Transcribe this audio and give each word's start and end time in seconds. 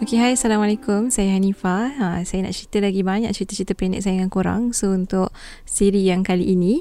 Okay, 0.00 0.16
hai. 0.16 0.32
Assalamualaikum. 0.32 1.12
Saya 1.12 1.36
Hanifah. 1.36 1.92
Ha, 2.00 2.06
saya 2.24 2.48
nak 2.48 2.56
cerita 2.56 2.80
lagi 2.80 3.04
banyak 3.04 3.36
cerita-cerita 3.36 3.76
pendek 3.76 4.00
saya 4.00 4.16
dengan 4.16 4.32
korang. 4.32 4.72
So, 4.72 4.96
untuk 4.96 5.28
siri 5.68 6.08
yang 6.08 6.24
kali 6.24 6.56
ini, 6.56 6.80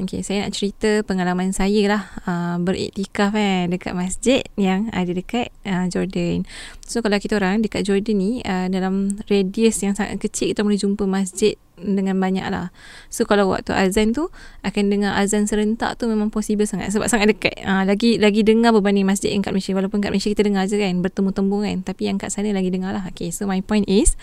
Okay, 0.00 0.24
saya 0.24 0.42
nak 0.42 0.56
cerita 0.56 1.04
pengalaman 1.04 1.52
saya 1.52 1.84
lah 1.84 2.02
uh, 2.24 2.56
beriktikaf 2.58 3.36
kan 3.36 3.68
dekat 3.68 3.92
masjid 3.92 4.40
yang 4.56 4.88
ada 4.88 5.12
dekat 5.12 5.52
uh, 5.68 5.84
Jordan. 5.86 6.48
So 6.82 7.04
kalau 7.04 7.20
kita 7.20 7.36
orang 7.36 7.60
dekat 7.60 7.84
Jordan 7.84 8.16
ni 8.16 8.32
uh, 8.40 8.72
dalam 8.72 9.20
radius 9.28 9.84
yang 9.84 9.92
sangat 9.92 10.18
kecil 10.18 10.56
kita 10.56 10.64
boleh 10.64 10.80
jumpa 10.80 11.04
masjid 11.04 11.54
dengan 11.82 12.16
banyak 12.16 12.46
lah. 12.48 12.70
So 13.10 13.26
kalau 13.26 13.50
waktu 13.50 13.74
azan 13.74 14.14
tu 14.14 14.30
akan 14.62 14.84
dengar 14.88 15.18
azan 15.18 15.50
serentak 15.50 15.98
tu 15.98 16.06
memang 16.06 16.30
possible 16.30 16.64
sangat 16.64 16.94
sebab 16.94 17.10
sangat 17.10 17.34
dekat. 17.34 17.58
Uh, 17.66 17.84
lagi 17.84 18.16
lagi 18.16 18.46
dengar 18.46 18.70
berbanding 18.72 19.04
masjid 19.04 19.34
yang 19.34 19.42
kat 19.42 19.52
Malaysia 19.52 19.74
walaupun 19.74 19.98
kat 20.00 20.14
Malaysia 20.14 20.30
kita 20.30 20.46
dengar 20.46 20.64
je 20.70 20.78
kan 20.78 20.94
bertemu-temu 21.02 21.56
kan 21.60 21.76
tapi 21.82 22.02
yang 22.08 22.16
kat 22.16 22.30
sana 22.30 22.54
lagi 22.54 22.70
dengar 22.70 22.94
lah. 22.94 23.04
Okay, 23.12 23.34
so 23.34 23.44
my 23.44 23.60
point 23.60 23.84
is 23.90 24.14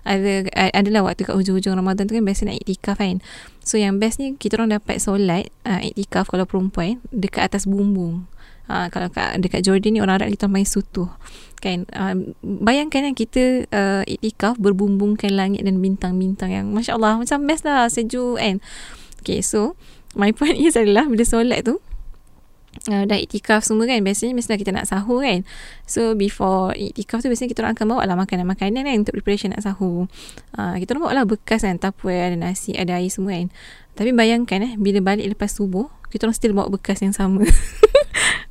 ada 0.00 0.48
adalah 0.72 1.12
waktu 1.12 1.28
kat 1.28 1.36
hujung-hujung 1.36 1.76
Ramadan 1.76 2.08
tu 2.08 2.16
kan 2.16 2.24
biasa 2.24 2.48
nak 2.48 2.56
iktikaf 2.64 2.96
kan. 2.96 3.20
So 3.60 3.76
yang 3.76 4.00
best 4.00 4.16
ni 4.16 4.38
kita 4.38 4.56
orang 4.56 4.80
dapat 4.80 4.96
solat 5.02 5.52
uh, 5.68 5.80
iktikaf 5.84 6.32
kalau 6.32 6.48
perempuan 6.48 7.02
dekat 7.12 7.52
atas 7.52 7.68
bumbung. 7.68 8.24
Uh, 8.70 8.86
kalau 8.94 9.10
kat, 9.10 9.42
dekat 9.42 9.66
Jordan 9.66 9.98
ni 9.98 9.98
orang 9.98 10.22
Arab 10.22 10.30
kita 10.30 10.46
main 10.46 10.62
sutuh. 10.62 11.10
Kan? 11.58 11.90
Uh, 11.90 12.30
bayangkan 12.40 13.10
kan 13.10 13.14
kita 13.18 13.66
uh, 13.74 14.06
iktikaf 14.06 14.56
berbumbungkan 14.62 15.34
langit 15.34 15.66
dan 15.66 15.82
bintang-bintang 15.82 16.54
yang 16.54 16.70
Masya 16.70 16.94
Allah 16.94 17.18
macam 17.18 17.42
best 17.50 17.66
lah 17.66 17.90
sejuk 17.90 18.38
kan. 18.38 18.62
Okay 19.20 19.42
so 19.42 19.74
my 20.14 20.30
point 20.30 20.56
is 20.56 20.78
adalah 20.78 21.06
bila 21.06 21.26
solat 21.26 21.66
tu 21.66 21.82
uh, 22.90 23.04
dah 23.06 23.18
iktikaf 23.18 23.62
semua 23.66 23.86
kan 23.86 24.02
biasanya 24.02 24.34
mesti 24.34 24.58
kita 24.58 24.72
nak 24.74 24.86
sahur 24.86 25.22
kan 25.22 25.46
so 25.86 26.14
before 26.14 26.74
iktikaf 26.74 27.22
tu 27.22 27.28
biasanya 27.30 27.50
kita 27.50 27.60
orang 27.62 27.74
akan 27.74 27.86
bawa 27.94 28.02
lah 28.06 28.16
makanan-makanan 28.18 28.82
kan 28.86 28.94
untuk 29.02 29.14
preparation 29.18 29.54
nak 29.54 29.62
sahur 29.62 30.06
uh, 30.58 30.74
kita 30.78 30.94
orang 30.94 31.02
bawa 31.02 31.12
lah 31.22 31.24
bekas 31.26 31.62
kan 31.66 31.78
tapware 31.78 32.32
ada 32.32 32.36
nasi 32.38 32.74
ada 32.74 32.98
air 32.98 33.10
semua 33.10 33.34
kan 33.34 33.50
tapi 33.98 34.10
bayangkan 34.14 34.62
eh 34.64 34.72
bila 34.78 35.02
balik 35.02 35.26
lepas 35.30 35.50
subuh 35.50 35.90
kita 36.10 36.26
orang 36.26 36.36
still 36.36 36.54
bawa 36.54 36.70
bekas 36.70 37.02
yang 37.02 37.14
sama 37.14 37.46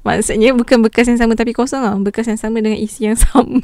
maksudnya 0.10 0.58
bukan 0.58 0.82
bekas 0.82 1.06
yang 1.06 1.20
sama 1.22 1.38
tapi 1.38 1.54
kosong 1.54 1.86
lah 1.86 1.94
bekas 2.02 2.26
yang 2.26 2.40
sama 2.40 2.58
dengan 2.64 2.82
isi 2.82 3.06
yang 3.06 3.18
sama 3.30 3.62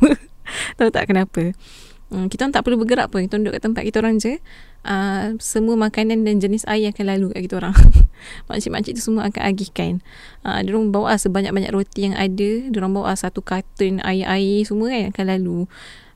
tahu 0.78 0.90
tak 0.94 1.10
kenapa 1.10 1.58
Hmm, 2.06 2.30
kita 2.30 2.46
orang 2.46 2.54
tak 2.54 2.64
perlu 2.70 2.78
bergerak 2.78 3.10
pun. 3.10 3.26
Kita 3.26 3.42
duduk 3.42 3.58
kat 3.58 3.64
tempat 3.66 3.82
kita 3.82 3.98
orang 3.98 4.22
je. 4.22 4.38
Uh, 4.86 5.34
semua 5.42 5.74
makanan 5.74 6.22
dan 6.22 6.38
jenis 6.38 6.62
air 6.70 6.94
akan 6.94 7.06
lalu 7.18 7.34
kat 7.34 7.50
kita 7.50 7.56
orang. 7.58 7.74
Makcik-makcik 8.48 8.94
tu 8.94 9.02
semua 9.02 9.26
akan 9.26 9.42
agihkan. 9.42 10.06
Uh, 10.46 10.62
dia 10.62 10.72
orang 10.78 10.94
bawa 10.94 11.18
sebanyak-banyak 11.18 11.74
roti 11.74 12.06
yang 12.06 12.14
ada. 12.14 12.52
Dia 12.70 12.78
orang 12.78 12.94
bawa 12.94 13.18
satu 13.18 13.42
kartun 13.42 14.06
air-air 14.06 14.62
semua 14.70 14.94
kan 14.94 15.10
akan 15.10 15.26
lalu. 15.34 15.60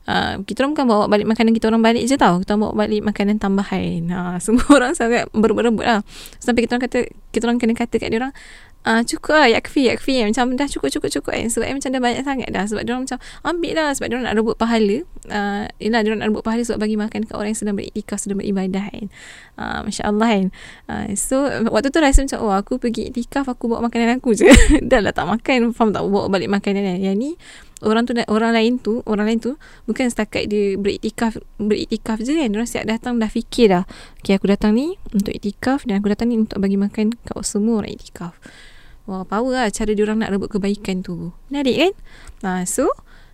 Uh, 0.06 0.42
kita 0.46 0.62
orang 0.62 0.72
bukan 0.78 0.86
bawa 0.88 1.04
balik 1.10 1.26
makanan 1.26 1.52
kita 1.58 1.66
orang 1.66 1.82
balik 1.82 2.02
je 2.06 2.14
tau. 2.14 2.38
Kita 2.38 2.54
orang 2.54 2.62
bawa 2.70 2.74
balik 2.86 3.00
makanan 3.02 3.36
tambahan. 3.42 4.00
Uh, 4.14 4.36
semua 4.46 4.64
orang 4.70 4.94
sangat 4.94 5.26
berebut-rebut 5.34 5.82
lah. 5.82 6.06
Sampai 6.38 6.70
kita 6.70 6.78
orang 6.78 6.86
kata, 6.86 6.98
kita 7.34 7.50
orang 7.50 7.58
kena 7.58 7.74
kata 7.74 7.98
kat 7.98 8.14
dia 8.14 8.22
orang, 8.22 8.34
uh, 8.86 9.02
cukup 9.04 9.36
lah 9.36 9.48
yakfi 9.50 9.88
yakfi 9.88 10.24
macam 10.24 10.56
dah 10.56 10.68
cukup 10.68 10.88
cukup 10.92 11.10
cukup. 11.12 11.32
Kan 11.36 11.50
sebab 11.52 11.66
macam 11.68 11.90
dah 11.92 12.00
banyak 12.00 12.22
sangat 12.24 12.48
dah 12.52 12.64
sebab 12.64 12.82
dia 12.84 12.92
orang 12.96 13.04
macam 13.08 13.18
ambil 13.44 13.72
lah 13.76 13.88
sebab 13.96 14.06
dia 14.08 14.14
orang 14.16 14.26
nak 14.28 14.36
rebut 14.36 14.56
pahala. 14.56 14.96
Uh, 15.30 15.64
yelah 15.82 16.00
dia 16.00 16.08
orang 16.12 16.20
nak 16.24 16.28
rebut 16.32 16.44
pahala 16.44 16.62
sebab 16.64 16.78
bagi 16.80 16.96
makan 16.96 17.20
ke 17.28 17.32
orang 17.36 17.50
yang 17.52 17.60
sedang 17.60 17.76
beriktikaf 17.76 18.18
sedang 18.20 18.38
beribadah 18.40 18.84
kan. 18.88 19.06
Uh, 19.60 19.78
Masya 19.88 20.02
Allah 20.08 20.28
kan. 20.28 20.46
Uh, 20.88 21.06
so 21.16 21.36
waktu 21.68 21.88
tu 21.92 21.98
rasa 22.00 22.18
macam 22.24 22.38
oh 22.40 22.54
aku 22.54 22.72
pergi 22.80 23.12
iktikaf 23.12 23.46
aku 23.48 23.68
bawa 23.68 23.90
makanan 23.90 24.20
aku 24.20 24.32
je. 24.32 24.48
Dah 24.90 25.00
lah 25.04 25.12
tak 25.12 25.28
makan 25.28 25.76
faham 25.76 25.92
tak? 25.92 26.02
Bawa 26.06 26.32
balik 26.32 26.48
makanan 26.48 26.82
kan. 26.84 26.98
Yang 27.00 27.16
ni 27.16 27.30
orang 27.80 28.04
tu 28.04 28.12
orang 28.28 28.52
lain 28.52 28.76
tu 28.76 29.00
orang 29.08 29.26
lain 29.28 29.40
tu 29.40 29.52
bukan 29.88 30.06
setakat 30.08 30.48
dia 30.48 30.76
beriktikaf 30.76 31.40
beriktikaf 31.56 32.20
je 32.20 32.36
kan 32.36 32.50
orang 32.52 32.68
siap 32.68 32.84
datang 32.84 33.16
dah 33.16 33.28
fikir 33.32 33.72
dah 33.72 33.84
okay 34.20 34.36
aku 34.36 34.52
datang 34.52 34.76
ni 34.76 35.00
untuk 35.12 35.32
iktikaf 35.32 35.88
dan 35.88 36.00
aku 36.00 36.12
datang 36.12 36.28
ni 36.28 36.36
untuk 36.40 36.60
bagi 36.60 36.76
makan 36.76 37.16
kat 37.24 37.36
semua 37.44 37.84
orang 37.84 37.96
iktikaf 37.96 38.36
Wah, 39.10 39.26
power 39.26 39.50
lah 39.50 39.66
cara 39.74 39.90
diorang 39.90 40.22
nak 40.22 40.30
rebut 40.30 40.46
kebaikan 40.46 41.02
tu. 41.02 41.34
Menarik 41.50 41.76
kan? 41.82 41.92
Ha, 42.46 42.50
so, 42.62 42.86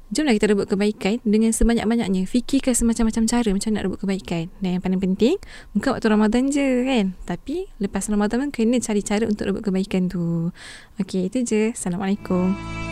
jomlah 0.08 0.32
kita 0.32 0.48
rebut 0.48 0.72
kebaikan 0.72 1.20
dengan 1.20 1.52
sebanyak-banyaknya. 1.52 2.24
Fikirkan 2.24 2.72
semacam-macam 2.72 3.28
cara 3.28 3.48
macam 3.52 3.70
nak 3.76 3.82
rebut 3.84 4.00
kebaikan. 4.00 4.48
Dan 4.64 4.80
yang 4.80 4.82
paling 4.82 5.04
penting, 5.04 5.36
bukan 5.76 5.98
waktu 5.98 6.08
Ramadan 6.08 6.48
je 6.48 6.86
kan? 6.88 7.06
Tapi, 7.28 7.68
lepas 7.76 8.08
Ramadan 8.08 8.48
pun 8.48 8.50
kena 8.56 8.80
cari 8.80 9.04
cara 9.04 9.28
untuk 9.28 9.52
rebut 9.52 9.68
kebaikan 9.68 10.08
tu. 10.08 10.48
Okey, 10.96 11.28
itu 11.28 11.44
je. 11.44 11.62
Assalamualaikum. 11.76 12.85